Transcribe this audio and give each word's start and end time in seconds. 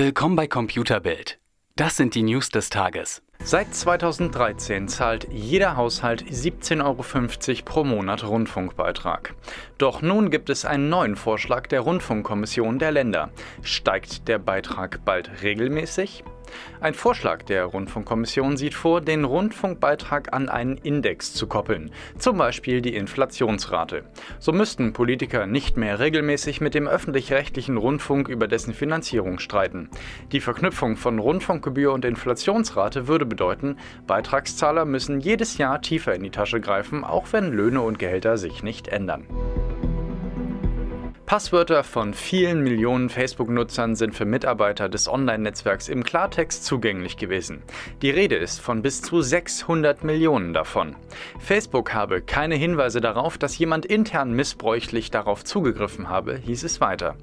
Willkommen 0.00 0.36
bei 0.36 0.46
Computerbild. 0.46 1.40
Das 1.74 1.96
sind 1.96 2.14
die 2.14 2.22
News 2.22 2.50
des 2.50 2.70
Tages. 2.70 3.20
Seit 3.42 3.74
2013 3.74 4.86
zahlt 4.86 5.26
jeder 5.28 5.76
Haushalt 5.76 6.22
17,50 6.22 6.84
Euro 6.84 7.64
pro 7.64 7.82
Monat 7.82 8.22
Rundfunkbeitrag. 8.22 9.34
Doch 9.76 10.00
nun 10.00 10.30
gibt 10.30 10.50
es 10.50 10.64
einen 10.64 10.88
neuen 10.88 11.16
Vorschlag 11.16 11.66
der 11.66 11.80
Rundfunkkommission 11.80 12.78
der 12.78 12.92
Länder. 12.92 13.30
Steigt 13.62 14.28
der 14.28 14.38
Beitrag 14.38 15.04
bald 15.04 15.42
regelmäßig? 15.42 16.22
Ein 16.80 16.94
Vorschlag 16.94 17.42
der 17.42 17.64
Rundfunkkommission 17.64 18.56
sieht 18.56 18.74
vor, 18.74 19.00
den 19.00 19.24
Rundfunkbeitrag 19.24 20.32
an 20.32 20.48
einen 20.48 20.76
Index 20.76 21.34
zu 21.34 21.46
koppeln, 21.46 21.90
zum 22.18 22.38
Beispiel 22.38 22.80
die 22.80 22.94
Inflationsrate. 22.94 24.04
So 24.38 24.52
müssten 24.52 24.92
Politiker 24.92 25.46
nicht 25.46 25.76
mehr 25.76 25.98
regelmäßig 25.98 26.60
mit 26.60 26.74
dem 26.74 26.86
öffentlich-rechtlichen 26.86 27.76
Rundfunk 27.76 28.28
über 28.28 28.48
dessen 28.48 28.74
Finanzierung 28.74 29.38
streiten. 29.38 29.90
Die 30.32 30.40
Verknüpfung 30.40 30.96
von 30.96 31.18
Rundfunkgebühr 31.18 31.92
und 31.92 32.04
Inflationsrate 32.04 33.08
würde 33.08 33.26
bedeuten, 33.26 33.76
Beitragszahler 34.06 34.84
müssen 34.84 35.20
jedes 35.20 35.58
Jahr 35.58 35.80
tiefer 35.80 36.14
in 36.14 36.22
die 36.22 36.30
Tasche 36.30 36.60
greifen, 36.60 37.04
auch 37.04 37.26
wenn 37.32 37.52
Löhne 37.52 37.82
und 37.82 37.98
Gehälter 37.98 38.38
sich 38.38 38.62
nicht 38.62 38.88
ändern. 38.88 39.26
Passwörter 41.28 41.84
von 41.84 42.14
vielen 42.14 42.62
Millionen 42.62 43.10
Facebook-Nutzern 43.10 43.96
sind 43.96 44.14
für 44.14 44.24
Mitarbeiter 44.24 44.88
des 44.88 45.08
Online-Netzwerks 45.08 45.90
im 45.90 46.02
Klartext 46.02 46.64
zugänglich 46.64 47.18
gewesen. 47.18 47.62
Die 48.00 48.08
Rede 48.08 48.36
ist 48.36 48.62
von 48.62 48.80
bis 48.80 49.02
zu 49.02 49.20
600 49.20 50.04
Millionen 50.04 50.54
davon. 50.54 50.96
Facebook 51.38 51.92
habe 51.92 52.22
keine 52.22 52.54
Hinweise 52.54 53.02
darauf, 53.02 53.36
dass 53.36 53.58
jemand 53.58 53.84
intern 53.84 54.32
missbräuchlich 54.32 55.10
darauf 55.10 55.44
zugegriffen 55.44 56.08
habe, 56.08 56.34
hieß 56.34 56.62
es 56.62 56.80
weiter. 56.80 57.14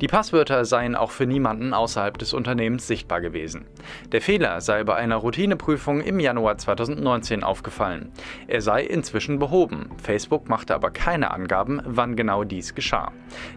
Die 0.00 0.06
Passwörter 0.06 0.64
seien 0.64 0.94
auch 0.94 1.10
für 1.10 1.26
niemanden 1.26 1.74
außerhalb 1.74 2.18
des 2.18 2.32
Unternehmens 2.32 2.86
sichtbar 2.86 3.20
gewesen. 3.20 3.66
Der 4.12 4.22
Fehler 4.22 4.60
sei 4.60 4.84
bei 4.84 4.94
einer 4.94 5.16
Routineprüfung 5.16 6.02
im 6.02 6.20
Januar 6.20 6.56
2019 6.56 7.42
aufgefallen. 7.42 8.12
Er 8.46 8.62
sei 8.62 8.84
inzwischen 8.84 9.40
behoben. 9.40 9.90
Facebook 10.00 10.48
machte 10.48 10.72
aber 10.76 10.92
keine 10.92 11.32
Angaben, 11.32 11.82
wann 11.84 12.14
genau 12.14 12.44
dies 12.44 12.76
geschah. 12.76 13.12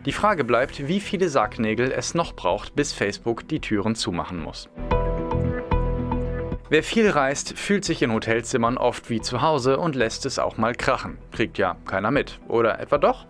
Die 0.06 0.12
Frage 0.12 0.44
bleibt, 0.44 0.88
wie 0.88 1.00
viele 1.00 1.30
Sargnägel 1.30 1.92
es 1.92 2.14
noch 2.14 2.34
braucht, 2.34 2.76
bis 2.76 2.94
Facebook 2.94 3.48
die 3.48 3.60
Türen 3.60 3.96
zumachen 3.96 4.42
muss. 4.42 4.70
Wer 6.74 6.82
viel 6.82 7.08
reist, 7.08 7.56
fühlt 7.56 7.86
sich 7.86 8.02
in 8.02 8.12
Hotelzimmern 8.12 8.80
oft 8.80 9.12
wie 9.12 9.22
zu 9.22 9.44
Hause 9.44 9.78
und 9.78 9.94
lässt 9.94 10.26
es 10.26 10.40
auch 10.40 10.58
mal 10.58 10.74
krachen. 10.74 11.20
Kriegt 11.32 11.60
ja 11.60 11.76
keiner 11.86 12.10
mit. 12.10 12.40
Oder 12.48 12.80
etwa 12.80 12.98
doch? 12.98 13.28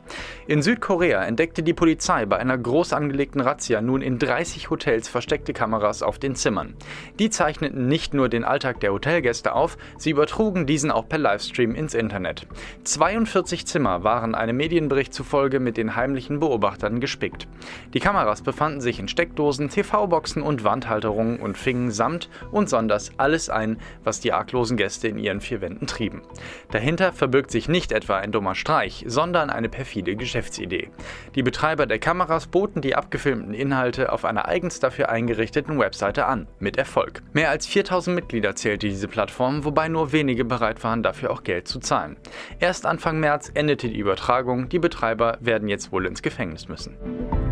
In 0.48 0.62
Südkorea 0.62 1.22
entdeckte 1.26 1.62
die 1.62 1.74
Polizei 1.74 2.26
bei 2.26 2.38
einer 2.38 2.58
groß 2.58 2.94
angelegten 2.94 3.42
Razzia 3.42 3.82
nun 3.82 4.02
in 4.02 4.18
30 4.18 4.70
Hotels 4.70 5.10
versteckte 5.10 5.52
Kameras 5.52 6.04
auf 6.04 6.20
den 6.20 6.36
Zimmern. 6.36 6.76
Die 7.20 7.30
zeichneten 7.30 7.90
nicht 7.90 8.14
nur 8.14 8.30
den 8.30 8.46
Alltag 8.46 8.80
der 8.80 8.94
Hotelgäste 8.94 9.52
auf, 9.52 9.78
sie 9.98 10.12
übertrugen 10.12 10.66
diesen 10.66 10.90
auch 10.90 11.10
per 11.10 11.20
Livestream 11.20 11.76
ins 11.76 11.96
Internet. 11.96 12.48
42 12.86 13.68
Zimmer 13.68 14.06
waren 14.06 14.36
einem 14.36 14.56
Medienbericht 14.56 15.14
zufolge 15.14 15.60
mit 15.60 15.76
den 15.76 15.98
heimlichen 15.98 16.40
Beobachtern 16.40 17.02
gespickt. 17.02 17.50
Die 17.94 18.00
Kameras 18.00 18.42
befanden 18.42 18.80
sich 18.80 19.00
in 19.00 19.10
Steckdosen, 19.10 19.68
TV-Boxen 19.68 20.42
und 20.42 20.64
Wandhalterungen 20.64 21.42
und 21.42 21.58
fingen 21.58 21.92
samt 21.92 22.30
und 22.50 22.70
sonders 22.70 23.12
alle 23.18 23.33
alles 23.34 23.50
ein, 23.50 23.78
was 24.04 24.20
die 24.20 24.32
arglosen 24.32 24.78
Gäste 24.78 25.08
in 25.08 25.18
ihren 25.18 25.42
vier 25.42 25.60
Wänden 25.60 25.88
trieben. 25.88 26.22
Dahinter 26.70 27.12
verbirgt 27.14 27.50
sich 27.50 27.68
nicht 27.68 27.92
etwa 27.92 28.18
ein 28.18 28.32
dummer 28.32 28.54
Streich, 28.54 29.04
sondern 29.08 29.50
eine 29.50 29.70
perfide 29.70 30.16
Geschäftsidee. 30.16 30.92
Die 31.34 31.42
Betreiber 31.42 31.88
der 31.88 31.98
Kameras 31.98 32.46
boten 32.46 32.82
die 32.82 32.96
abgefilmten 32.96 33.56
Inhalte 33.56 34.12
auf 34.12 34.24
einer 34.24 34.48
eigens 34.48 34.80
dafür 34.80 35.10
eingerichteten 35.10 35.80
Webseite 35.80 36.28
an, 36.28 36.48
mit 36.60 36.78
Erfolg. 36.78 37.24
Mehr 37.34 37.50
als 37.50 37.66
4000 37.66 38.16
Mitglieder 38.16 38.56
zählte 38.56 38.88
diese 38.88 39.08
Plattform, 39.08 39.66
wobei 39.66 39.88
nur 39.88 40.12
wenige 40.12 40.46
bereit 40.46 40.84
waren, 40.84 41.02
dafür 41.02 41.32
auch 41.32 41.42
Geld 41.42 41.68
zu 41.68 41.80
zahlen. 41.80 42.18
Erst 42.60 42.86
Anfang 42.86 43.20
März 43.20 43.50
endete 43.56 43.90
die 43.90 43.98
Übertragung, 43.98 44.70
die 44.70 44.78
Betreiber 44.78 45.40
werden 45.40 45.68
jetzt 45.70 45.92
wohl 45.92 46.06
ins 46.06 46.22
Gefängnis 46.22 46.68
müssen. 46.68 47.43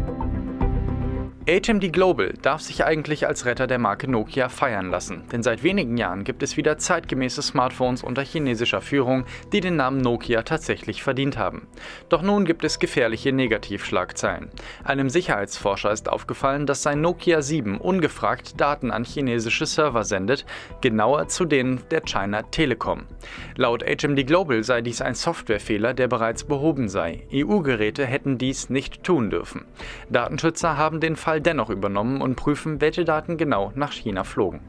HMD 1.52 1.92
Global 1.92 2.32
darf 2.42 2.62
sich 2.62 2.86
eigentlich 2.86 3.28
als 3.28 3.46
Retter 3.46 3.68
der 3.68 3.78
Marke 3.78 4.10
Nokia 4.10 4.48
feiern 4.48 4.90
lassen, 4.90 5.24
denn 5.34 5.44
seit 5.44 5.64
wenigen 5.64 5.98
Jahren 5.98 6.24
gibt 6.24 6.44
es 6.44 6.56
wieder 6.56 6.78
zeitgemäße 6.78 7.42
Smartphones 7.42 8.04
unter 8.04 8.22
chinesischer 8.22 8.80
Führung, 8.80 9.26
die 9.52 9.60
den 9.60 9.76
Namen 9.76 10.00
Nokia 10.00 10.44
tatsächlich 10.44 11.04
verdient 11.04 11.38
haben. 11.38 11.68
Doch 12.08 12.22
nun 12.22 12.46
gibt 12.46 12.64
es 12.64 12.80
gefährliche 12.80 13.34
Negativschlagzeilen. 13.34 14.50
Einem 14.86 15.10
Sicherheitsforscher 15.10 15.92
ist 15.92 16.08
aufgefallen, 16.08 16.68
dass 16.68 16.84
sein 16.84 17.02
Nokia 17.02 17.42
7 17.42 17.80
ungefragt 17.82 18.62
Daten 18.62 18.90
an 18.90 19.04
chinesische 19.04 19.66
Server 19.66 20.06
sendet, 20.06 20.46
genauer 20.80 21.28
zu 21.28 21.44
denen 21.44 21.82
der 21.92 22.00
China 22.06 22.44
Telekom. 22.44 23.04
Laut 23.58 23.84
HMD 23.84 24.26
Global 24.26 24.64
sei 24.64 24.82
dies 24.82 25.02
ein 25.02 25.16
Softwarefehler, 25.16 25.94
der 25.94 26.08
bereits 26.08 26.46
behoben 26.46 26.88
sei. 26.88 27.24
EU-Geräte 27.34 28.06
hätten 28.06 28.38
dies 28.38 28.70
nicht 28.70 29.04
tun 29.04 29.30
dürfen. 29.30 29.66
Datenschützer 30.10 30.78
haben 30.78 31.02
den 31.02 31.18
Fall 31.18 31.41
Dennoch 31.42 31.72
übernommen 31.72 32.22
und 32.22 32.36
prüfen, 32.36 32.82
welche 32.82 33.04
Daten 33.04 33.36
genau 33.36 33.72
nach 33.74 33.94
China 33.94 34.24
flogen. 34.24 34.62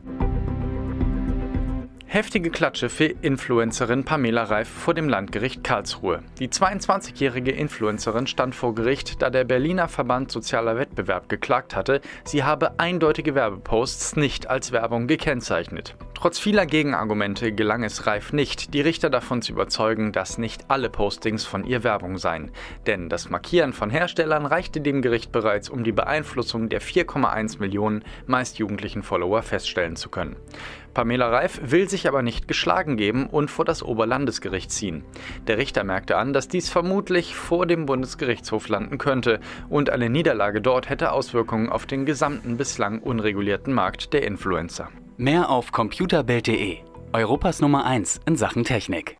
Heftige 2.06 2.50
Klatsche 2.50 2.88
für 2.88 3.04
Influencerin 3.04 4.04
Pamela 4.04 4.44
Reif 4.44 4.68
vor 4.68 4.94
dem 4.94 5.08
Landgericht 5.08 5.62
Karlsruhe. 5.64 6.22
Die 6.38 6.48
22-jährige 6.48 7.52
Influencerin 7.52 8.26
stand 8.26 8.54
vor 8.54 8.74
Gericht, 8.74 9.20
da 9.20 9.28
der 9.28 9.44
Berliner 9.44 9.88
Verband 9.88 10.30
Sozialer 10.30 10.78
Wettbewerb 10.78 11.28
geklagt 11.28 11.76
hatte, 11.76 12.00
sie 12.24 12.42
habe 12.42 12.78
eindeutige 12.78 13.34
Werbeposts 13.34 14.16
nicht 14.16 14.48
als 14.48 14.72
Werbung 14.72 15.06
gekennzeichnet. 15.06 15.94
Trotz 16.22 16.38
vieler 16.38 16.66
Gegenargumente 16.66 17.50
gelang 17.50 17.82
es 17.82 18.06
Reif 18.06 18.32
nicht, 18.32 18.74
die 18.74 18.80
Richter 18.80 19.10
davon 19.10 19.42
zu 19.42 19.50
überzeugen, 19.50 20.12
dass 20.12 20.38
nicht 20.38 20.66
alle 20.68 20.88
Postings 20.88 21.44
von 21.44 21.64
ihr 21.64 21.82
Werbung 21.82 22.16
seien. 22.16 22.52
Denn 22.86 23.08
das 23.08 23.28
Markieren 23.28 23.72
von 23.72 23.90
Herstellern 23.90 24.46
reichte 24.46 24.80
dem 24.80 25.02
Gericht 25.02 25.32
bereits, 25.32 25.68
um 25.68 25.82
die 25.82 25.90
Beeinflussung 25.90 26.68
der 26.68 26.80
4,1 26.80 27.58
Millionen 27.58 28.04
meist 28.28 28.60
jugendlichen 28.60 29.02
Follower 29.02 29.42
feststellen 29.42 29.96
zu 29.96 30.10
können. 30.10 30.36
Pamela 30.94 31.28
Reif 31.28 31.60
will 31.60 31.88
sich 31.88 32.06
aber 32.06 32.22
nicht 32.22 32.46
geschlagen 32.46 32.96
geben 32.96 33.26
und 33.26 33.50
vor 33.50 33.64
das 33.64 33.82
Oberlandesgericht 33.82 34.70
ziehen. 34.70 35.02
Der 35.48 35.58
Richter 35.58 35.82
merkte 35.82 36.18
an, 36.18 36.32
dass 36.32 36.46
dies 36.46 36.70
vermutlich 36.70 37.34
vor 37.34 37.66
dem 37.66 37.84
Bundesgerichtshof 37.84 38.68
landen 38.68 38.98
könnte 38.98 39.40
und 39.68 39.90
eine 39.90 40.08
Niederlage 40.08 40.60
dort 40.60 40.88
hätte 40.88 41.10
Auswirkungen 41.10 41.68
auf 41.68 41.84
den 41.84 42.06
gesamten 42.06 42.58
bislang 42.58 43.00
unregulierten 43.00 43.74
Markt 43.74 44.12
der 44.12 44.22
Influencer. 44.22 44.88
Mehr 45.22 45.50
auf 45.50 45.70
computerbild.de, 45.70 46.78
Europas 47.12 47.60
Nummer 47.60 47.84
1 47.84 48.22
in 48.26 48.34
Sachen 48.34 48.64
Technik. 48.64 49.10